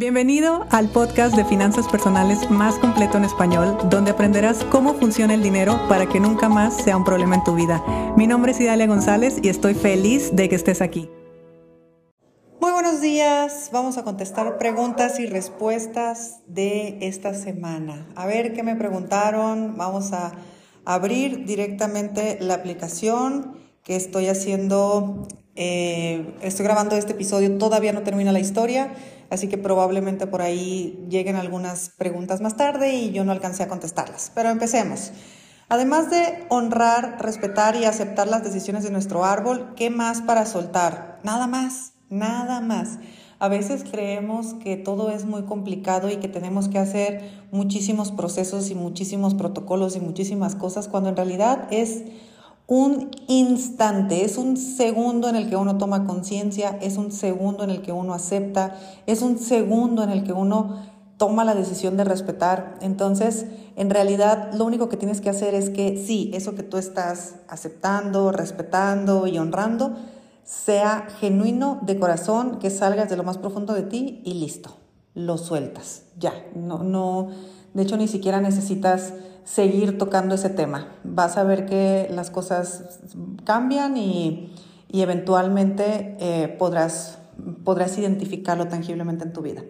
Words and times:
Bienvenido 0.00 0.66
al 0.70 0.88
podcast 0.88 1.36
de 1.36 1.44
finanzas 1.44 1.86
personales 1.86 2.50
más 2.50 2.76
completo 2.76 3.18
en 3.18 3.24
español, 3.26 3.76
donde 3.90 4.12
aprenderás 4.12 4.64
cómo 4.70 4.94
funciona 4.94 5.34
el 5.34 5.42
dinero 5.42 5.78
para 5.90 6.08
que 6.08 6.18
nunca 6.18 6.48
más 6.48 6.74
sea 6.74 6.96
un 6.96 7.04
problema 7.04 7.34
en 7.34 7.44
tu 7.44 7.54
vida. 7.54 7.84
Mi 8.16 8.26
nombre 8.26 8.52
es 8.52 8.60
Idalia 8.62 8.86
González 8.86 9.36
y 9.42 9.50
estoy 9.50 9.74
feliz 9.74 10.34
de 10.34 10.48
que 10.48 10.54
estés 10.54 10.80
aquí. 10.80 11.10
Muy 12.62 12.72
buenos 12.72 13.02
días, 13.02 13.68
vamos 13.74 13.98
a 13.98 14.02
contestar 14.02 14.56
preguntas 14.56 15.20
y 15.20 15.26
respuestas 15.26 16.40
de 16.46 16.96
esta 17.02 17.34
semana. 17.34 18.08
A 18.16 18.24
ver 18.24 18.54
qué 18.54 18.62
me 18.62 18.76
preguntaron, 18.76 19.76
vamos 19.76 20.14
a 20.14 20.32
abrir 20.86 21.44
directamente 21.44 22.38
la 22.40 22.54
aplicación 22.54 23.54
que 23.84 23.96
estoy 23.96 24.28
haciendo, 24.28 25.28
eh, 25.56 26.34
estoy 26.40 26.64
grabando 26.64 26.96
este 26.96 27.12
episodio, 27.12 27.58
todavía 27.58 27.92
no 27.92 28.00
termina 28.00 28.32
la 28.32 28.40
historia 28.40 28.94
así 29.30 29.48
que 29.48 29.58
probablemente 29.58 30.26
por 30.26 30.42
ahí 30.42 31.06
lleguen 31.08 31.36
algunas 31.36 31.90
preguntas 31.90 32.40
más 32.40 32.56
tarde 32.56 32.94
y 32.94 33.12
yo 33.12 33.24
no 33.24 33.32
alcancé 33.32 33.62
a 33.62 33.68
contestarlas. 33.68 34.32
Pero 34.34 34.50
empecemos. 34.50 35.12
Además 35.68 36.10
de 36.10 36.46
honrar, 36.48 37.18
respetar 37.20 37.76
y 37.76 37.84
aceptar 37.84 38.26
las 38.26 38.42
decisiones 38.42 38.82
de 38.82 38.90
nuestro 38.90 39.24
árbol, 39.24 39.72
¿qué 39.76 39.88
más 39.88 40.20
para 40.20 40.44
soltar? 40.44 41.20
Nada 41.22 41.46
más, 41.46 41.92
nada 42.08 42.60
más. 42.60 42.98
A 43.38 43.48
veces 43.48 43.84
creemos 43.90 44.54
que 44.54 44.76
todo 44.76 45.10
es 45.10 45.24
muy 45.24 45.44
complicado 45.44 46.10
y 46.10 46.16
que 46.16 46.28
tenemos 46.28 46.68
que 46.68 46.78
hacer 46.78 47.46
muchísimos 47.52 48.10
procesos 48.12 48.68
y 48.70 48.74
muchísimos 48.74 49.34
protocolos 49.34 49.96
y 49.96 50.00
muchísimas 50.00 50.56
cosas, 50.56 50.88
cuando 50.88 51.08
en 51.08 51.16
realidad 51.16 51.68
es 51.70 52.02
un 52.70 53.10
instante, 53.26 54.24
es 54.24 54.38
un 54.38 54.56
segundo 54.56 55.28
en 55.28 55.34
el 55.34 55.50
que 55.50 55.56
uno 55.56 55.76
toma 55.76 56.06
conciencia, 56.06 56.78
es 56.80 56.98
un 56.98 57.10
segundo 57.10 57.64
en 57.64 57.70
el 57.70 57.82
que 57.82 57.90
uno 57.90 58.14
acepta, 58.14 58.76
es 59.06 59.22
un 59.22 59.38
segundo 59.38 60.04
en 60.04 60.10
el 60.10 60.22
que 60.22 60.32
uno 60.32 60.76
toma 61.16 61.44
la 61.44 61.56
decisión 61.56 61.96
de 61.96 62.04
respetar. 62.04 62.76
Entonces, 62.80 63.46
en 63.74 63.90
realidad, 63.90 64.52
lo 64.52 64.64
único 64.64 64.88
que 64.88 64.96
tienes 64.96 65.20
que 65.20 65.30
hacer 65.30 65.52
es 65.56 65.68
que 65.68 66.00
sí, 66.06 66.30
eso 66.32 66.54
que 66.54 66.62
tú 66.62 66.76
estás 66.76 67.34
aceptando, 67.48 68.30
respetando 68.30 69.26
y 69.26 69.36
honrando, 69.36 69.96
sea 70.44 71.08
genuino 71.18 71.80
de 71.82 71.98
corazón, 71.98 72.60
que 72.60 72.70
salgas 72.70 73.10
de 73.10 73.16
lo 73.16 73.24
más 73.24 73.38
profundo 73.38 73.74
de 73.74 73.82
ti 73.82 74.22
y 74.24 74.34
listo, 74.34 74.76
lo 75.14 75.38
sueltas. 75.38 76.04
Ya, 76.20 76.34
no, 76.54 76.84
no, 76.84 77.30
de 77.74 77.82
hecho, 77.82 77.96
ni 77.96 78.06
siquiera 78.06 78.40
necesitas 78.40 79.12
seguir 79.50 79.98
tocando 79.98 80.36
ese 80.36 80.48
tema. 80.48 80.88
Vas 81.02 81.36
a 81.36 81.42
ver 81.42 81.66
que 81.66 82.08
las 82.12 82.30
cosas 82.30 83.00
cambian 83.44 83.96
y, 83.96 84.54
eventualmente 84.92 86.16
eh, 86.20 86.48
podrás, 86.58 87.18
podrás 87.64 87.98
identificarlo 87.98 88.68
tangiblemente 88.68 89.24
en 89.24 89.32
tu 89.32 89.42
vida. 89.42 89.62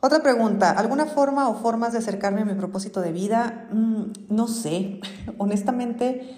Otra 0.00 0.20
pregunta, 0.22 0.70
¿alguna 0.70 1.06
forma 1.06 1.48
o 1.48 1.54
formas 1.54 1.92
de 1.92 1.98
acercarme 1.98 2.42
a 2.42 2.44
mi 2.44 2.54
propósito 2.54 3.00
de 3.00 3.12
vida? 3.12 3.68
Mm, 3.72 4.12
no 4.28 4.46
sé, 4.46 5.00
honestamente 5.38 6.36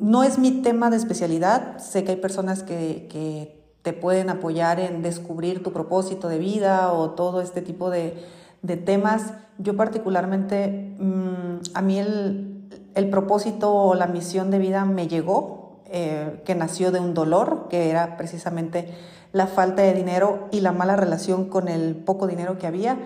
no 0.00 0.22
es 0.24 0.38
mi 0.38 0.62
tema 0.62 0.90
de 0.90 0.96
especialidad. 0.96 1.78
Sé 1.78 2.04
que 2.04 2.12
hay 2.12 2.16
personas 2.18 2.62
que, 2.62 3.06
que 3.10 3.64
te 3.82 3.92
pueden 3.92 4.30
apoyar 4.30 4.80
en 4.80 5.02
descubrir 5.02 5.62
tu 5.62 5.72
propósito 5.72 6.28
de 6.28 6.38
vida 6.38 6.92
o 6.92 7.10
todo 7.10 7.40
este 7.40 7.60
tipo 7.60 7.90
de, 7.90 8.24
de 8.64 8.76
temas. 8.76 9.34
Yo 9.58 9.76
particularmente, 9.76 10.96
mm, 10.98 11.58
a 11.74 11.82
mí 11.82 11.98
el, 11.98 12.68
el, 12.94 13.10
propósito 13.10 13.72
o 13.72 13.94
la 13.94 14.08
misión 14.08 14.50
de 14.50 14.58
vida 14.58 14.84
me 14.84 15.06
llegó, 15.06 15.82
eh, 15.86 16.42
que 16.44 16.54
nació 16.54 16.90
de 16.90 16.98
un 16.98 17.14
dolor, 17.14 17.66
que 17.68 17.90
era 17.90 18.16
precisamente 18.16 18.88
la 19.32 19.46
falta 19.46 19.82
de 19.82 19.94
dinero 19.94 20.48
y 20.50 20.60
la 20.60 20.72
mala 20.72 20.96
relación 20.96 21.44
con 21.48 21.68
el 21.68 21.94
poco 21.94 22.26
dinero 22.26 22.58
que 22.58 22.66
había. 22.66 22.98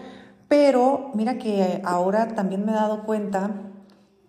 Pero 0.46 1.10
mira 1.14 1.36
que 1.36 1.82
ahora 1.84 2.28
también 2.28 2.64
me 2.64 2.72
he 2.72 2.74
dado 2.74 3.02
cuenta 3.04 3.50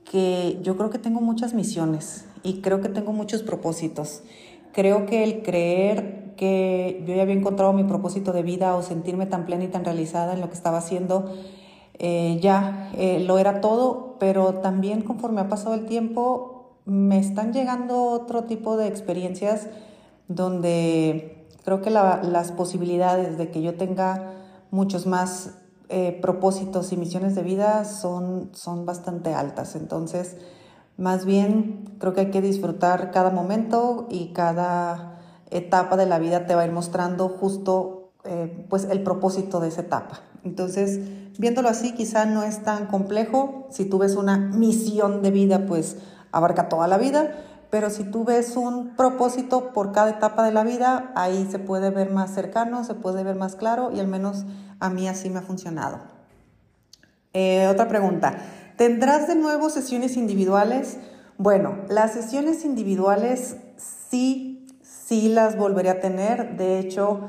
que 0.03 0.59
yo 0.63 0.75
creo 0.75 0.89
que 0.89 0.97
tengo 0.97 1.21
muchas 1.21 1.53
misiones 1.53 2.25
y 2.41 2.61
creo 2.61 2.81
que 2.81 2.89
tengo 2.89 3.13
muchos 3.13 3.43
propósitos. 3.43 4.23
Creo 4.73 5.05
que 5.05 5.23
el 5.23 5.41
creer 5.43 6.33
que 6.37 7.03
yo 7.05 7.15
ya 7.15 7.23
había 7.23 7.35
encontrado 7.35 7.73
mi 7.73 7.83
propósito 7.83 8.31
de 8.31 8.43
vida 8.43 8.75
o 8.75 8.81
sentirme 8.81 9.25
tan 9.25 9.45
plena 9.45 9.65
y 9.65 9.67
tan 9.67 9.83
realizada 9.83 10.33
en 10.33 10.41
lo 10.41 10.47
que 10.47 10.55
estaba 10.55 10.77
haciendo, 10.77 11.33
eh, 11.97 12.39
ya 12.41 12.91
eh, 12.95 13.19
lo 13.19 13.39
era 13.39 13.59
todo, 13.59 14.15
pero 14.19 14.55
también 14.55 15.01
conforme 15.01 15.41
ha 15.41 15.49
pasado 15.49 15.75
el 15.75 15.85
tiempo 15.85 16.79
me 16.85 17.19
están 17.19 17.53
llegando 17.53 18.05
otro 18.05 18.45
tipo 18.45 18.77
de 18.77 18.87
experiencias 18.87 19.67
donde 20.27 21.45
creo 21.63 21.81
que 21.81 21.89
las 21.89 22.51
posibilidades 22.51 23.37
de 23.37 23.51
que 23.51 23.61
yo 23.61 23.75
tenga 23.75 24.33
muchos 24.71 25.05
más 25.05 25.55
eh, 25.89 26.17
propósitos 26.21 26.91
y 26.93 26.97
misiones 26.97 27.35
de 27.35 27.43
vida 27.43 27.83
son, 27.85 28.49
son 28.53 28.85
bastante 28.85 29.33
altas. 29.33 29.75
Entonces, 29.75 30.37
más 30.99 31.25
bien, 31.25 31.95
creo 31.97 32.13
que 32.13 32.21
hay 32.21 32.29
que 32.29 32.41
disfrutar 32.41 33.11
cada 33.11 33.31
momento 33.31 34.07
y 34.09 34.33
cada 34.33 35.19
etapa 35.49 35.95
de 35.95 36.05
la 36.05 36.19
vida 36.19 36.45
te 36.45 36.55
va 36.55 36.61
a 36.61 36.65
ir 36.65 36.73
mostrando 36.73 37.29
justo 37.29 38.11
eh, 38.25 38.65
pues 38.69 38.83
el 38.83 39.01
propósito 39.01 39.61
de 39.61 39.69
esa 39.69 39.81
etapa. 39.81 40.19
Entonces, 40.43 40.99
viéndolo 41.37 41.69
así, 41.69 41.93
quizá 41.93 42.25
no 42.25 42.43
es 42.43 42.63
tan 42.63 42.87
complejo. 42.87 43.67
Si 43.71 43.85
tú 43.85 43.97
ves 43.97 44.15
una 44.15 44.37
misión 44.37 45.21
de 45.21 45.31
vida, 45.31 45.65
pues 45.65 45.95
abarca 46.33 46.67
toda 46.67 46.87
la 46.87 46.97
vida. 46.97 47.31
Pero 47.69 47.89
si 47.89 48.03
tú 48.03 48.25
ves 48.25 48.57
un 48.57 48.95
propósito 48.97 49.71
por 49.71 49.93
cada 49.93 50.09
etapa 50.09 50.43
de 50.43 50.51
la 50.51 50.65
vida, 50.65 51.13
ahí 51.15 51.47
se 51.49 51.59
puede 51.59 51.91
ver 51.91 52.09
más 52.09 52.33
cercano, 52.33 52.83
se 52.83 52.95
puede 52.95 53.23
ver 53.23 53.35
más 53.35 53.55
claro 53.55 53.91
y 53.93 53.99
al 53.99 54.07
menos 54.07 54.45
a 54.79 54.89
mí 54.89 55.07
así 55.07 55.29
me 55.29 55.39
ha 55.39 55.43
funcionado. 55.43 55.99
Eh, 57.31 57.67
otra 57.67 57.87
pregunta. 57.87 58.37
¿Tendrás 58.79 59.27
de 59.27 59.35
nuevo 59.35 59.69
sesiones 59.69 60.15
individuales? 60.15 60.99
Bueno, 61.37 61.79
las 61.89 62.13
sesiones 62.13 62.63
individuales 62.63 63.57
sí, 64.09 64.65
sí 64.81 65.27
las 65.27 65.57
volveré 65.57 65.89
a 65.89 65.99
tener. 65.99 66.55
De 66.55 66.79
hecho, 66.79 67.27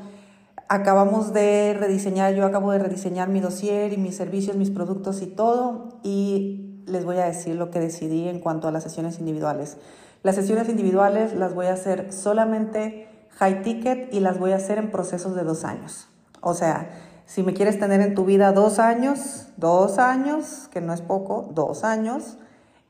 acabamos 0.69 1.33
de 1.33 1.77
rediseñar, 1.77 2.35
yo 2.35 2.47
acabo 2.47 2.71
de 2.71 2.79
rediseñar 2.79 3.29
mi 3.31 3.41
dossier 3.41 3.93
y 3.93 3.97
mis 3.97 4.17
servicios, 4.17 4.55
mis 4.55 4.71
productos 4.71 5.23
y 5.23 5.27
todo. 5.27 5.99
Y 6.05 6.85
les 6.87 7.05
voy 7.05 7.17
a 7.17 7.25
decir 7.25 7.57
lo 7.57 7.73
que 7.73 7.81
decidí 7.81 8.29
en 8.29 8.39
cuanto 8.39 8.69
a 8.69 8.71
las 8.71 8.85
sesiones 8.85 9.19
individuales. 9.19 9.77
Las 10.23 10.37
sesiones 10.37 10.69
individuales 10.69 11.35
las 11.35 11.53
voy 11.53 11.67
a 11.67 11.73
hacer 11.73 12.13
solamente 12.13 13.09
high 13.31 13.63
ticket 13.63 14.15
y 14.15 14.21
las 14.21 14.39
voy 14.39 14.53
a 14.53 14.57
hacer 14.57 14.79
en 14.79 14.93
procesos 14.93 15.35
de 15.35 15.43
dos 15.43 15.65
años. 15.65 16.07
O 16.43 16.55
sea, 16.55 16.91
si 17.31 17.45
me 17.45 17.55
quieres 17.55 17.79
tener 17.79 18.01
en 18.01 18.17
tu 18.17 18.25
vida 18.25 18.51
dos 18.51 18.81
años, 18.81 19.47
dos 19.57 20.01
años, 20.01 20.69
que 20.73 20.81
no 20.81 20.93
es 20.93 21.01
poco, 21.01 21.49
dos 21.55 21.85
años, 21.85 22.39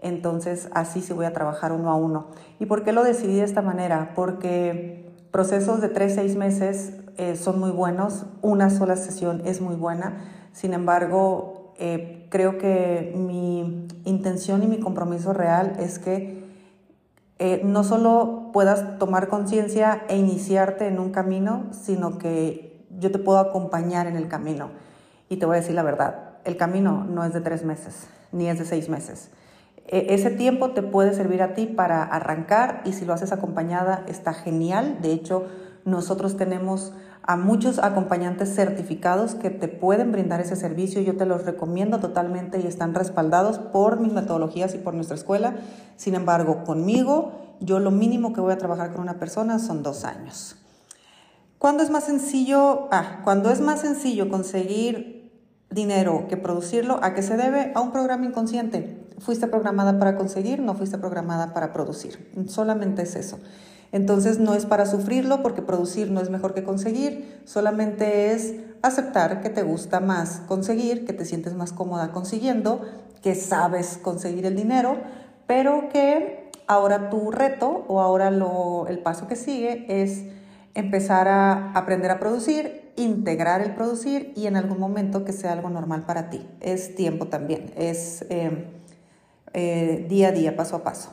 entonces 0.01 0.71
así 0.73 1.03
sí 1.03 1.13
voy 1.13 1.27
a 1.27 1.35
trabajar 1.35 1.73
uno 1.73 1.91
a 1.91 1.95
uno. 1.95 2.29
¿Y 2.59 2.65
por 2.65 2.83
qué 2.83 2.93
lo 2.93 3.05
decidí 3.05 3.37
de 3.37 3.45
esta 3.45 3.61
manera? 3.61 4.13
Porque 4.15 5.13
procesos 5.31 5.83
de 5.83 5.91
tres, 5.91 6.15
seis 6.15 6.37
meses 6.37 6.95
eh, 7.19 7.37
son 7.37 7.61
muy 7.61 7.71
buenos, 7.71 8.25
una 8.41 8.71
sola 8.71 8.97
sesión 8.97 9.43
es 9.45 9.61
muy 9.61 9.77
buena, 9.77 10.25
sin 10.55 10.73
embargo, 10.73 11.75
eh, 11.79 12.27
creo 12.31 12.57
que 12.57 13.13
mi 13.15 13.89
intención 14.07 14.63
y 14.63 14.69
mi 14.69 14.81
compromiso 14.81 15.35
real 15.35 15.77
es 15.79 15.99
que 15.99 16.43
eh, 17.39 17.61
no 17.63 17.85
solo 17.85 18.49
puedas 18.55 18.99
tomar 18.99 19.29
conciencia 19.29 20.03
e 20.09 20.17
iniciarte 20.17 20.87
en 20.87 20.99
un 20.99 21.11
camino, 21.11 21.67
sino 21.73 22.17
que 22.17 22.70
yo 23.01 23.11
te 23.11 23.19
puedo 23.19 23.39
acompañar 23.39 24.07
en 24.07 24.17
el 24.17 24.29
camino. 24.29 24.71
Y 25.29 25.37
te 25.37 25.47
voy 25.47 25.57
a 25.57 25.61
decir 25.61 25.75
la 25.75 25.83
verdad, 25.83 26.31
el 26.45 26.57
camino 26.57 27.05
no 27.05 27.25
es 27.25 27.33
de 27.33 27.41
tres 27.41 27.65
meses, 27.65 28.09
ni 28.33 28.49
es 28.49 28.59
de 28.59 28.65
seis 28.65 28.89
meses. 28.89 29.31
E, 29.87 30.15
ese 30.15 30.31
tiempo 30.31 30.71
te 30.71 30.83
puede 30.83 31.15
servir 31.15 31.43
a 31.43 31.55
ti 31.55 31.67
para 31.67 32.03
arrancar 32.03 32.83
y 32.85 32.93
si 32.93 33.05
lo 33.05 33.13
haces 33.13 33.33
acompañada 33.33 34.05
está 34.09 34.33
genial. 34.33 34.99
De 35.03 35.13
hecho, 35.13 35.47
nosotros 35.85 36.37
tenemos 36.37 36.93
a 37.23 37.37
muchos 37.37 37.79
acompañantes 37.79 38.55
certificados 38.55 39.35
que 39.35 39.51
te 39.51 39.69
pueden 39.69 40.13
brindar 40.13 40.41
ese 40.41 40.57
servicio. 40.57 41.01
Yo 41.03 41.17
te 41.17 41.27
los 41.27 41.45
recomiendo 41.45 42.01
totalmente 42.01 42.61
y 42.61 42.67
están 42.67 42.95
respaldados 42.95 43.59
por 43.59 44.01
mis 44.01 44.13
metodologías 44.13 44.75
y 44.75 44.79
por 44.79 44.95
nuestra 44.95 45.17
escuela. 45.17 45.57
Sin 45.97 46.15
embargo, 46.15 46.65
conmigo, 46.65 47.33
yo 47.61 47.79
lo 47.79 47.91
mínimo 47.91 48.33
que 48.33 48.41
voy 48.41 48.53
a 48.53 48.59
trabajar 48.59 48.93
con 48.93 49.03
una 49.03 49.19
persona 49.19 49.59
son 49.59 49.83
dos 49.83 50.05
años. 50.05 50.60
¿Cuándo 51.61 51.83
es 51.83 51.91
más 51.91 52.05
sencillo? 52.05 52.89
Ah, 52.91 53.21
cuando 53.23 53.51
es 53.51 53.61
más 53.61 53.83
sencillo 53.83 54.31
conseguir 54.31 55.31
dinero 55.69 56.25
que 56.27 56.39
producirlo, 56.39 56.99
¿a 57.03 57.13
qué 57.13 57.23
se 57.23 57.37
debe? 57.37 57.73
A 57.75 57.83
un 57.83 57.93
programa 57.93 58.25
inconsciente. 58.25 59.07
Fuiste 59.19 59.47
programada 59.47 59.99
para 59.99 60.17
conseguir, 60.17 60.61
no 60.61 60.73
fuiste 60.73 60.97
programada 60.97 61.53
para 61.53 61.75
producir. 61.75 62.33
Solamente 62.49 63.03
es 63.03 63.15
eso. 63.15 63.41
Entonces 63.93 64.39
no 64.39 64.55
es 64.55 64.65
para 64.65 64.87
sufrirlo 64.87 65.43
porque 65.43 65.61
producir 65.61 66.11
no 66.11 66.23
es 66.23 66.31
mejor 66.31 66.55
que 66.55 66.65
conseguir, 66.65 67.43
solamente 67.45 68.33
es 68.33 68.55
aceptar 68.81 69.43
que 69.43 69.51
te 69.51 69.63
gusta 69.63 70.01
más 70.01 70.41
conseguir, 70.49 71.05
que 71.05 71.13
te 71.13 71.27
sientes 71.27 71.53
más 71.53 71.75
cómoda 71.75 72.11
consiguiendo, 72.11 72.81
que 73.21 73.35
sabes 73.35 73.99
conseguir 74.03 74.47
el 74.47 74.57
dinero, 74.57 74.97
pero 75.47 75.91
que 75.91 76.51
ahora 76.67 77.11
tu 77.11 77.31
reto 77.31 77.85
o 77.87 78.01
ahora 78.01 78.31
lo, 78.31 78.87
el 78.87 79.01
paso 79.01 79.29
que 79.29 79.37
sigue 79.37 79.85
es 80.03 80.40
empezar 80.75 81.29
a 81.29 81.73
aprender 81.73 82.11
a 82.11 82.21
producir, 82.21 82.93
integrar 82.97 83.61
el 83.61 83.75
producir 83.75 84.33
y 84.37 84.47
en 84.47 84.57
algún 84.57 84.79
momento 84.79 85.25
que 85.25 85.33
sea 85.33 85.53
algo 85.53 85.71
normal 85.71 86.05
para 86.07 86.31
ti. 86.31 86.47
Es 86.61 86.95
tiempo 86.95 87.27
también, 87.27 87.73
es 87.77 88.25
eh, 88.31 88.67
eh, 89.53 90.07
día 90.09 90.29
a 90.29 90.33
día, 90.33 90.57
paso 90.57 90.77
a 90.77 90.85
paso. 90.85 91.13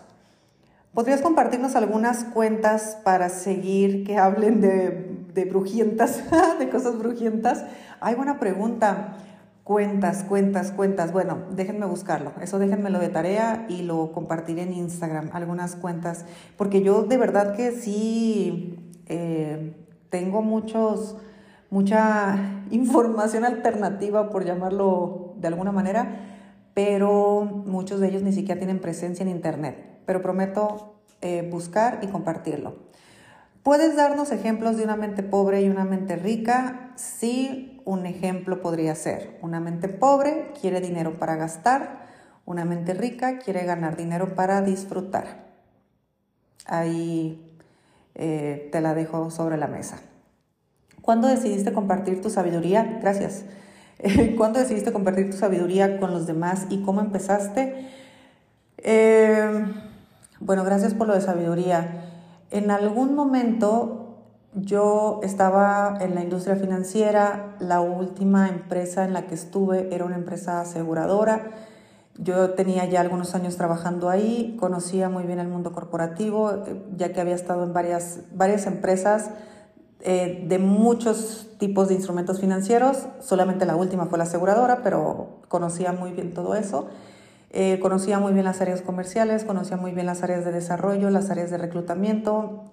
¿Podrías 0.93 1.21
compartirnos 1.21 1.75
algunas 1.75 2.23
cuentas 2.23 2.97
para 3.03 3.29
seguir 3.29 4.03
que 4.03 4.17
hablen 4.17 4.61
de, 4.61 5.25
de 5.33 5.45
de 6.59 6.69
cosas 6.69 6.97
brujientas? 6.97 7.65
Hay 7.99 8.15
buena 8.15 8.39
pregunta. 8.39 9.17
Cuentas, 9.63 10.23
cuentas, 10.23 10.71
cuentas. 10.71 11.11
Bueno, 11.11 11.39
déjenme 11.51 11.85
buscarlo. 11.85 12.31
Eso 12.41 12.57
déjenmelo 12.57 12.99
de 12.99 13.09
tarea 13.09 13.65
y 13.67 13.81
lo 13.81 14.13
compartiré 14.13 14.61
en 14.61 14.73
Instagram, 14.73 15.29
algunas 15.33 15.75
cuentas. 15.75 16.25
Porque 16.55 16.81
yo 16.81 17.03
de 17.03 17.17
verdad 17.17 17.53
que 17.55 17.73
sí 17.73 18.86
eh, 19.09 19.73
tengo 20.09 20.41
muchos, 20.41 21.17
mucha 21.69 22.63
información 22.71 23.45
alternativa, 23.45 24.29
por 24.29 24.45
llamarlo 24.45 25.33
de 25.37 25.47
alguna 25.47 25.71
manera, 25.71 26.23
pero 26.73 27.43
muchos 27.43 27.99
de 27.99 28.09
ellos 28.09 28.23
ni 28.23 28.33
siquiera 28.33 28.59
tienen 28.59 28.79
presencia 28.79 29.23
en 29.23 29.29
Internet. 29.29 30.01
Pero 30.05 30.21
prometo 30.21 31.01
eh, 31.21 31.47
buscar 31.49 31.99
y 32.03 32.07
compartirlo. 32.07 32.75
¿Puedes 33.63 33.95
darnos 33.95 34.31
ejemplos 34.31 34.77
de 34.77 34.83
una 34.83 34.95
mente 34.95 35.23
pobre 35.23 35.61
y 35.61 35.69
una 35.69 35.83
mente 35.83 36.15
rica? 36.15 36.91
Sí, 36.95 37.81
un 37.83 38.05
ejemplo 38.05 38.61
podría 38.61 38.95
ser, 38.95 39.39
una 39.41 39.59
mente 39.59 39.89
pobre 39.89 40.53
quiere 40.59 40.79
dinero 40.79 41.19
para 41.19 41.35
gastar, 41.35 42.05
una 42.45 42.63
mente 42.63 42.93
rica 42.93 43.39
quiere 43.39 43.65
ganar 43.65 43.97
dinero 43.97 44.35
para 44.35 44.61
disfrutar. 44.61 45.47
Ahí 46.65 47.46
eh, 48.17 48.69
te 48.71 48.81
la 48.81 48.93
dejo 48.93 49.31
sobre 49.31 49.57
la 49.57 49.67
mesa. 49.67 49.99
¿Cuándo 51.01 51.27
decidiste 51.27 51.71
compartir 51.71 52.21
tu 52.21 52.29
sabiduría? 52.29 52.97
Gracias. 53.01 53.45
¿Cuándo 54.37 54.59
decidiste 54.59 54.91
compartir 54.91 55.29
tu 55.29 55.37
sabiduría 55.37 55.99
con 55.99 56.11
los 56.11 56.27
demás 56.27 56.65
y 56.69 56.81
cómo 56.81 56.99
empezaste? 56.99 57.87
Eh, 58.79 59.65
bueno, 60.39 60.63
gracias 60.63 60.93
por 60.93 61.07
lo 61.07 61.13
de 61.13 61.21
sabiduría. 61.21 62.05
En 62.51 62.71
algún 62.71 63.15
momento 63.15 64.17
yo 64.53 65.19
estaba 65.23 65.97
en 66.01 66.15
la 66.15 66.23
industria 66.23 66.55
financiera, 66.55 67.55
la 67.59 67.81
última 67.81 68.49
empresa 68.49 69.05
en 69.05 69.13
la 69.13 69.27
que 69.27 69.35
estuve 69.35 69.93
era 69.93 70.05
una 70.05 70.15
empresa 70.15 70.61
aseguradora. 70.61 71.51
Yo 72.17 72.51
tenía 72.51 72.85
ya 72.85 73.01
algunos 73.01 73.35
años 73.35 73.57
trabajando 73.57 74.09
ahí, 74.09 74.55
conocía 74.59 75.09
muy 75.09 75.23
bien 75.23 75.39
el 75.39 75.47
mundo 75.47 75.71
corporativo, 75.71 76.51
eh, 76.51 76.81
ya 76.95 77.13
que 77.13 77.21
había 77.21 77.35
estado 77.35 77.63
en 77.63 77.73
varias, 77.73 78.21
varias 78.33 78.65
empresas 78.65 79.29
eh, 80.01 80.45
de 80.47 80.59
muchos 80.59 81.47
tipos 81.59 81.89
de 81.89 81.95
instrumentos 81.95 82.39
financieros. 82.39 83.05
Solamente 83.19 83.65
la 83.65 83.75
última 83.75 84.05
fue 84.05 84.17
la 84.17 84.23
aseguradora, 84.23 84.81
pero 84.83 85.41
conocía 85.47 85.91
muy 85.91 86.11
bien 86.11 86.33
todo 86.33 86.55
eso. 86.55 86.87
Eh, 87.49 87.79
conocía 87.81 88.19
muy 88.19 88.33
bien 88.33 88.45
las 88.45 88.61
áreas 88.61 88.81
comerciales, 88.81 89.43
conocía 89.43 89.77
muy 89.77 89.91
bien 89.91 90.05
las 90.05 90.21
áreas 90.23 90.43
de 90.43 90.51
desarrollo, 90.51 91.09
las 91.09 91.29
áreas 91.29 91.49
de 91.49 91.57
reclutamiento. 91.57 92.65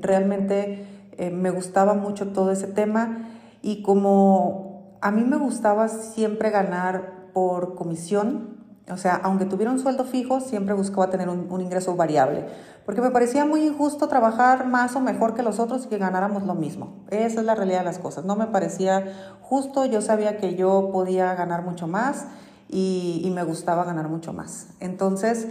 realmente 0.00 0.84
eh, 1.18 1.30
me 1.30 1.50
gustaba 1.50 1.94
mucho 1.94 2.28
todo 2.28 2.52
ese 2.52 2.66
tema 2.66 3.28
y 3.62 3.82
como 3.82 4.98
a 5.00 5.10
mí 5.10 5.24
me 5.24 5.38
gustaba 5.38 5.88
siempre 5.88 6.50
ganar 6.50 7.30
por 7.32 7.74
comisión, 7.74 8.55
o 8.88 8.96
sea, 8.96 9.16
aunque 9.24 9.46
tuviera 9.46 9.72
un 9.72 9.80
sueldo 9.80 10.04
fijo, 10.04 10.40
siempre 10.40 10.72
buscaba 10.72 11.10
tener 11.10 11.28
un, 11.28 11.60
ingreso 11.60 11.96
variable, 11.96 12.44
porque 12.84 13.00
me 13.00 13.10
parecía 13.10 13.44
muy 13.44 13.64
injusto 13.64 14.06
trabajar 14.06 14.66
más 14.68 14.94
o 14.94 15.00
mejor 15.00 15.34
que 15.34 15.42
los 15.42 15.58
otros 15.58 15.86
y 15.86 15.88
que 15.88 15.98
ganáramos 15.98 16.44
lo 16.44 16.54
mismo. 16.54 17.04
Esa 17.10 17.40
es 17.40 17.46
la 17.46 17.56
realidad 17.56 17.80
de 17.80 17.84
las 17.86 17.98
cosas. 17.98 18.24
No 18.24 18.36
me 18.36 18.46
parecía 18.46 19.36
justo, 19.40 19.86
yo 19.86 20.00
sabía 20.02 20.36
que 20.36 20.54
yo 20.54 20.90
podía 20.92 21.34
ganar 21.34 21.64
mucho 21.64 21.88
más 21.88 22.26
y, 22.68 23.28
me 23.34 23.42
gustaba 23.42 23.84
ganar 23.84 24.08
mucho 24.08 24.32
más. 24.32 24.68
Entonces, 24.78 25.48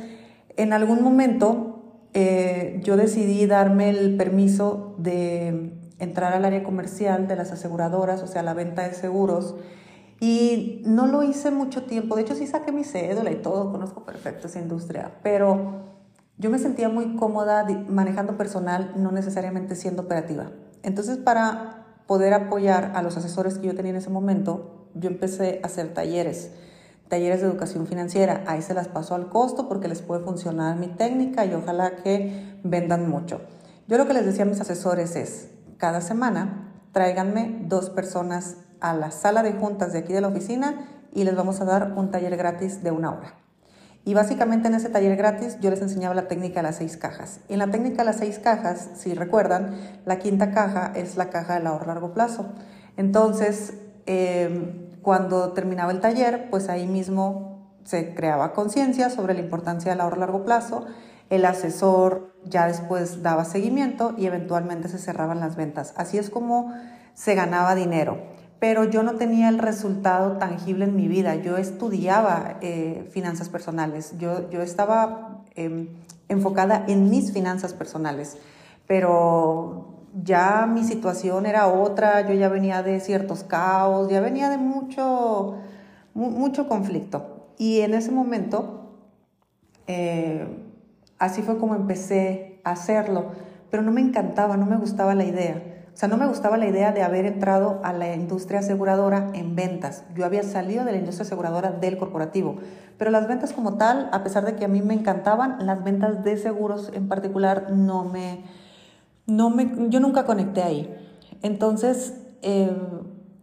en 0.56 0.72
algún 0.72 1.04
momento 1.04 2.00
eh, 2.14 2.80
yo 2.84 2.96
decidí 2.96 3.46
darme 3.48 3.90
el 3.90 4.16
permiso 4.16 4.96
de 4.98 5.74
entrar 6.00 6.34
al 6.34 6.46
área 6.46 6.64
comercial 6.64 7.28
de 7.28 7.36
las 7.36 7.52
aseguradoras, 7.52 8.24
o 8.24 8.28
sea, 8.28 8.44
la 8.44 8.54
venta 8.54 8.88
de 8.88 8.94
seguros. 8.94 9.56
Y 10.20 10.82
no 10.86 11.08
lo 11.08 11.24
hice 11.24 11.52
mucho 11.52 11.84
tiempo. 11.84 12.16
De 12.16 12.22
hecho, 12.22 12.36
sí 12.36 12.48
saqué 12.48 12.72
mi 12.72 12.84
cédula 12.84 13.32
y 13.32 13.42
todo, 13.42 13.72
conozco 13.72 14.06
perfecto 14.06 14.48
esa 14.48 14.60
industria, 14.60 15.12
pero 15.22 15.84
yo 16.38 16.50
me 16.50 16.60
sentía 16.60 16.90
muy 16.90 17.16
cómoda 17.16 17.66
manejando 17.90 18.38
personal, 18.38 18.94
no 18.98 19.12
necesariamente 19.12 19.76
siendo 19.76 20.04
operativa. 20.04 20.52
Entonces, 20.84 21.18
para 21.18 21.86
poder 22.08 22.34
apoyar 22.34 22.92
a 22.96 23.02
los 23.02 23.18
asesores 23.18 23.58
que 23.58 23.68
yo 23.68 23.76
tenía 23.76 23.92
en 23.92 23.98
ese 23.98 24.10
momento, 24.10 24.90
yo 24.94 25.10
empecé 25.10 25.60
a 25.64 25.68
hacer 25.68 25.94
talleres 25.94 26.52
talleres 27.08 27.42
de 27.42 27.48
educación 27.48 27.88
financiera. 27.88 28.44
Ahí 28.48 28.62
se 28.62 28.74
las 28.74 28.88
paso 28.88 29.16
al 29.16 29.30
costo 29.30 29.68
porque 29.68 29.88
les 29.88 30.02
puede 30.02 30.24
funcionar 30.24 30.78
mi 30.78 30.88
técnica 30.88 31.46
y 31.46 31.54
ojalá 31.54 31.98
que 31.98 32.60
vendan 32.64 33.10
mucho. 33.10 33.42
Yo 33.88 33.98
lo 33.98 34.08
que 34.08 34.14
les 34.14 34.26
decía 34.26 34.44
a 34.44 34.48
mis 34.48 34.62
asesores 34.62 35.16
es, 35.16 35.50
cada 35.78 36.02
semana 36.02 36.72
tráiganme 36.92 37.64
dos 37.68 37.90
personas 37.90 38.58
a 38.90 38.94
la 38.94 39.12
sala 39.12 39.42
de 39.44 39.54
juntas 39.54 39.94
de 39.94 40.00
aquí 40.00 40.14
de 40.14 40.22
la 40.22 40.28
oficina 40.28 40.88
y 41.14 41.24
les 41.24 41.36
vamos 41.36 41.62
a 41.62 41.66
dar 41.66 41.94
un 41.96 42.12
taller 42.12 42.38
gratis 42.38 42.84
de 42.84 42.92
una 42.92 43.12
hora. 43.12 43.34
Y 44.04 44.14
básicamente 44.14 44.68
en 44.68 44.76
ese 44.76 44.90
taller 44.90 45.16
gratis 45.16 45.58
yo 45.60 45.72
les 45.72 45.82
enseñaba 45.82 46.14
la 46.14 46.28
técnica 46.28 46.60
de 46.60 46.64
las 46.64 46.76
seis 46.76 46.96
cajas. 46.96 47.40
En 47.50 47.58
la 47.58 47.72
técnica 47.72 48.04
de 48.04 48.06
las 48.06 48.18
seis 48.18 48.38
cajas, 48.38 48.90
si 48.96 49.16
recuerdan, 49.16 49.76
la 50.06 50.20
quinta 50.20 50.52
caja 50.52 50.92
es 50.96 51.18
la 51.18 51.30
caja 51.32 51.56
del 51.56 51.66
ahorro 51.66 51.86
a 51.86 51.94
largo 51.96 52.14
plazo. 52.14 52.46
Entonces, 52.98 53.74
eh, 54.06 54.90
cuando 55.02 55.54
terminaba 55.54 55.92
el 55.92 56.02
taller, 56.02 56.50
pues 56.52 56.70
ahí 56.70 56.86
mismo 56.86 57.80
se 57.84 58.14
creaba 58.14 58.54
conciencia 58.54 59.10
sobre 59.10 59.34
la 59.34 59.40
importancia 59.40 59.92
del 59.92 60.02
ahorro 60.02 60.18
a 60.18 60.20
largo 60.20 60.46
plazo, 60.46 60.86
el 61.32 61.46
asesor 61.46 62.36
ya 62.44 62.68
después 62.68 63.24
daba 63.24 63.46
seguimiento 63.46 64.14
y 64.18 64.28
eventualmente 64.28 64.90
se 64.90 65.00
cerraban 65.00 65.40
las 65.40 65.56
ventas. 65.56 65.94
Así 65.98 66.20
es 66.20 66.30
como 66.30 66.72
se 67.16 67.34
ganaba 67.34 67.74
dinero. 67.74 68.35
Pero 68.68 68.84
yo 68.86 69.04
no 69.04 69.14
tenía 69.14 69.48
el 69.50 69.60
resultado 69.60 70.38
tangible 70.38 70.86
en 70.86 70.96
mi 70.96 71.08
vida. 71.08 71.36
Yo 71.36 71.58
estudiaba 71.58 72.58
eh, 72.62 73.08
finanzas 73.12 73.48
personales. 73.48 74.16
Yo, 74.18 74.50
yo 74.50 74.64
estaba 74.64 75.44
em, 75.54 75.90
enfocada 76.30 76.84
en 76.88 77.12
mis 77.12 77.32
finanzas 77.32 77.74
personales. 77.74 78.38
Pero 78.88 79.86
ya 80.24 80.66
mi 80.66 80.84
situación 80.84 81.46
era 81.46 81.68
otra, 81.68 82.28
yo 82.28 82.34
ya 82.34 82.50
venía 82.50 82.82
de 82.82 83.00
ciertos 83.02 83.44
caos, 83.44 84.10
ya 84.10 84.20
venía 84.20 84.50
de 84.50 84.58
mucho, 84.58 85.58
mucho 86.16 86.68
conflicto. 86.68 87.46
Y 87.60 87.82
en 87.82 87.94
ese 87.94 88.10
momento, 88.10 88.90
eh, 89.86 90.44
así 91.20 91.44
fue 91.44 91.60
como 91.60 91.76
empecé 91.76 92.62
a 92.64 92.72
hacerlo, 92.72 93.26
pero 93.70 93.84
no 93.84 93.92
me 93.92 94.02
encantaba, 94.02 94.58
no 94.58 94.66
me 94.66 94.78
gustaba 94.78 95.14
la 95.14 95.24
idea. 95.24 95.75
O 95.96 95.98
sea, 95.98 96.10
no 96.10 96.18
me 96.18 96.28
gustaba 96.28 96.58
la 96.58 96.68
idea 96.68 96.92
de 96.92 97.04
haber 97.04 97.26
entrado 97.26 97.80
a 97.82 97.94
la 97.94 98.14
industria 98.14 98.60
aseguradora 98.60 99.30
en 99.34 99.56
ventas. 99.56 100.04
Yo 100.14 100.26
había 100.26 100.44
salido 100.44 100.84
de 100.84 100.92
la 100.92 100.98
industria 100.98 101.26
aseguradora 101.26 101.72
del 101.72 101.98
corporativo, 101.98 102.58
pero 102.98 103.12
las 103.12 103.30
ventas 103.30 103.54
como 103.54 103.78
tal, 103.78 104.10
a 104.12 104.22
pesar 104.22 104.44
de 104.46 104.58
que 104.58 104.66
a 104.66 104.68
mí 104.68 104.82
me 104.82 104.94
encantaban, 104.94 105.66
las 105.66 105.86
ventas 105.86 106.22
de 106.22 106.36
seguros 106.36 106.92
en 106.94 107.08
particular 107.08 107.72
no 107.72 108.04
me, 108.04 108.44
no 109.26 109.50
me, 109.50 109.72
yo 109.88 110.02
nunca 110.02 110.26
conecté 110.26 110.64
ahí. 110.64 110.94
Entonces, 111.42 112.16
eh, 112.42 112.76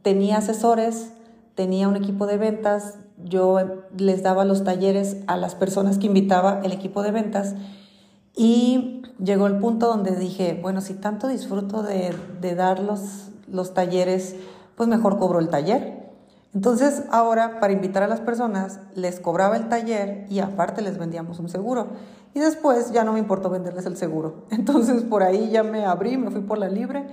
tenía 0.02 0.36
asesores, 0.36 1.14
tenía 1.54 1.88
un 1.88 1.96
equipo 1.96 2.26
de 2.26 2.36
ventas, 2.36 2.98
yo 3.16 3.86
les 3.96 4.22
daba 4.22 4.44
los 4.44 4.62
talleres 4.62 5.16
a 5.26 5.38
las 5.38 5.54
personas 5.54 5.96
que 5.96 6.06
invitaba 6.06 6.60
el 6.62 6.72
equipo 6.72 7.02
de 7.02 7.12
ventas 7.12 7.54
y 8.34 9.02
llegó 9.22 9.46
el 9.46 9.58
punto 9.58 9.88
donde 9.88 10.16
dije, 10.16 10.58
bueno, 10.60 10.80
si 10.80 10.94
tanto 10.94 11.28
disfruto 11.28 11.82
de, 11.82 12.14
de 12.40 12.54
dar 12.54 12.80
los, 12.80 13.74
talleres, 13.74 14.36
pues 14.76 14.88
mejor 14.88 15.18
cobro 15.18 15.38
el 15.38 15.48
taller. 15.48 16.02
Entonces 16.54 17.04
ahora 17.10 17.60
para 17.60 17.72
invitar 17.72 18.02
a 18.02 18.08
las 18.08 18.20
personas 18.20 18.80
les 18.94 19.20
cobraba 19.20 19.56
el 19.56 19.68
taller 19.68 20.26
y 20.28 20.40
aparte 20.40 20.82
les 20.82 20.98
vendíamos 20.98 21.38
un 21.38 21.48
seguro. 21.48 21.88
Y 22.34 22.40
después 22.40 22.92
ya 22.92 23.04
no 23.04 23.12
me 23.12 23.18
importó 23.18 23.50
venderles 23.50 23.86
el 23.86 23.96
seguro. 23.96 24.46
Entonces 24.50 25.02
por 25.02 25.22
ahí 25.22 25.50
ya 25.50 25.62
me 25.62 25.84
abrí, 25.84 26.16
me 26.16 26.30
fui 26.30 26.40
por 26.40 26.58
la 26.58 26.68
libre 26.68 27.06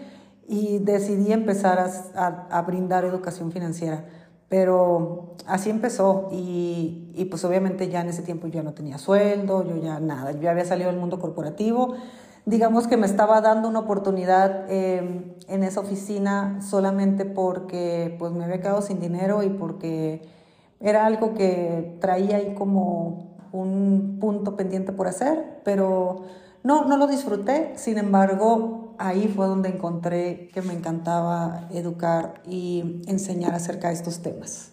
y 0.47 0.79
decidí 0.79 1.31
empezar 1.31 1.79
a, 2.15 2.61
brindar 2.63 3.05
educación 3.05 3.51
financiera. 3.51 4.05
Pero 4.49 5.35
así 5.45 5.69
empezó 5.69 6.29
y, 6.31 7.11
y, 7.13 7.25
pues 7.25 7.45
obviamente 7.45 7.87
ya 7.87 8.01
en 8.01 8.09
ese 8.09 8.23
tiempo 8.23 8.47
yo 8.47 8.63
no 8.63 8.73
tenía 8.73 8.97
sueldo, 8.97 9.63
yo 9.63 9.77
ya 9.77 9.99
nada, 9.99 10.31
yo 10.31 10.49
había 10.49 10.65
salido 10.65 10.89
del 10.89 10.99
mundo 10.99 11.19
corporativo. 11.19 11.95
Digamos 12.45 12.87
que 12.87 12.97
me 12.97 13.05
estaba 13.05 13.41
dando 13.41 13.67
una 13.69 13.79
oportunidad 13.79 14.71
em, 14.71 15.35
en 15.47 15.63
esa 15.63 15.81
oficina 15.81 16.61
solamente 16.63 17.25
porque 17.25 18.15
pues 18.17 18.31
me 18.31 18.43
había 18.43 18.59
quedado 18.59 18.81
sin 18.81 18.99
dinero 18.99 19.43
y 19.43 19.49
porque 19.49 20.23
era 20.79 21.05
algo 21.05 21.35
que 21.35 21.97
traía 22.01 22.37
ahí 22.37 22.55
como 22.55 23.35
un 23.51 24.17
punto 24.19 24.55
pendiente 24.55 24.93
por 24.93 25.07
hacer, 25.07 25.61
pero 25.63 26.23
no, 26.63 26.85
no 26.85 26.97
lo 26.97 27.05
disfruté. 27.05 27.73
Sin 27.75 27.97
embargo, 27.99 28.78
ahí 28.99 29.31
fue 29.33 29.47
donde 29.47 29.69
encontré 29.69 30.49
que 30.53 30.61
me 30.61 30.73
encantaba 30.73 31.67
educar 31.71 32.41
y 32.45 33.01
enseñar 33.07 33.55
acerca 33.55 33.87
de 33.87 33.95
estos 33.95 34.21
temas. 34.21 34.71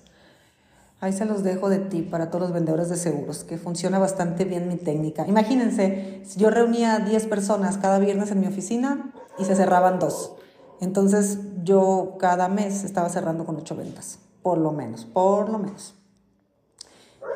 Ahí 1.01 1.13
se 1.13 1.25
los 1.25 1.43
dejo 1.43 1.69
de 1.69 1.79
ti 1.79 2.03
para 2.03 2.31
todos 2.31 2.43
los 2.43 2.53
vendedores 2.53 2.89
de 2.89 2.97
seguros, 2.97 3.45
que 3.45 3.59
funciona 3.59 3.99
bastante 3.99 4.45
bien 4.45 4.69
mi 4.69 4.77
técnica. 4.77 5.27
Imagínense, 5.27 6.23
yo 6.37 6.51
reunía 6.51 6.99
10 6.99 7.27
personas 7.27 7.79
cada 7.79 7.99
viernes 7.99 8.31
en 8.31 8.41
mi 8.41 8.47
oficina 8.47 9.13
y 9.39 9.45
se 9.45 9.55
cerraban 9.55 9.99
dos. 9.99 10.33
Entonces 10.81 11.39
yo 11.63 12.17
cada 12.19 12.49
mes 12.49 12.85
estaba 12.85 13.09
cerrando 13.09 13.45
con 13.45 13.57
ocho 13.57 13.77
ventas, 13.77 14.19
por 14.43 14.59
lo 14.59 14.73
menos, 14.73 15.05
por 15.05 15.49
lo 15.49 15.59
menos. 15.59 15.95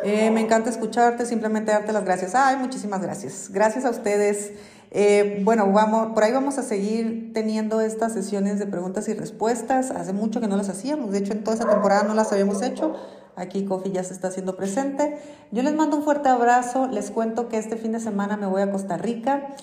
Eh, 0.02 0.30
me 0.30 0.40
encanta 0.40 0.70
escucharte, 0.70 1.26
simplemente 1.26 1.72
darte 1.72 1.92
las 1.92 2.04
gracias. 2.04 2.34
Ay, 2.34 2.56
muchísimas 2.56 3.02
gracias. 3.02 3.50
Gracias 3.52 3.84
a 3.84 3.90
ustedes. 3.90 4.52
Eh, 4.92 5.40
bueno, 5.44 5.70
vamos, 5.72 6.14
por 6.14 6.24
ahí 6.24 6.32
vamos 6.32 6.58
a 6.58 6.62
seguir 6.62 7.32
teniendo 7.32 7.80
estas 7.80 8.12
sesiones 8.12 8.58
de 8.58 8.66
preguntas 8.66 9.08
y 9.08 9.14
respuestas. 9.14 9.90
Hace 9.90 10.12
mucho 10.12 10.40
que 10.40 10.48
no 10.48 10.56
las 10.56 10.68
hacíamos, 10.68 11.12
de 11.12 11.18
hecho 11.18 11.32
en 11.32 11.44
toda 11.44 11.56
esa 11.56 11.68
temporada 11.68 12.02
no 12.02 12.14
las 12.14 12.32
habíamos 12.32 12.62
hecho. 12.62 12.96
Aquí 13.36 13.64
Kofi 13.64 13.90
ya 13.92 14.04
se 14.04 14.12
está 14.12 14.28
haciendo 14.28 14.56
presente. 14.56 15.16
Yo 15.50 15.62
les 15.62 15.74
mando 15.74 15.96
un 15.96 16.02
fuerte 16.02 16.28
abrazo. 16.28 16.88
Les 16.88 17.10
cuento 17.10 17.48
que 17.48 17.58
este 17.58 17.76
fin 17.76 17.92
de 17.92 18.00
semana 18.00 18.36
me 18.36 18.46
voy 18.46 18.60
a 18.60 18.70
Costa 18.70 18.98
Rica. 18.98 19.54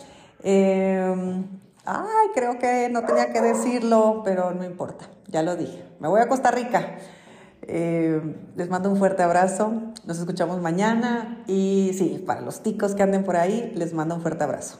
Eh, 0.44 1.44
ay, 1.86 2.28
creo 2.34 2.58
que 2.58 2.90
no 2.90 3.04
tenía 3.04 3.32
que 3.32 3.42
decirlo, 3.42 4.22
pero 4.24 4.52
no 4.54 4.64
importa, 4.64 5.06
ya 5.28 5.44
lo 5.44 5.56
dije. 5.56 5.84
Me 6.00 6.08
voy 6.08 6.22
a 6.22 6.28
Costa 6.28 6.50
Rica. 6.50 6.96
Eh, 7.64 8.36
les 8.56 8.70
mando 8.70 8.90
un 8.90 8.98
fuerte 8.98 9.22
abrazo. 9.22 9.74
Nos 10.06 10.18
escuchamos 10.18 10.62
mañana. 10.62 11.44
Y 11.46 11.92
sí, 11.98 12.24
para 12.26 12.42
los 12.42 12.64
ticos 12.64 12.96
que 12.96 13.04
anden 13.04 13.24
por 13.24 13.36
ahí, 13.36 13.74
les 13.76 13.94
mando 13.94 14.16
un 14.16 14.22
fuerte 14.22 14.44
abrazo. 14.44 14.80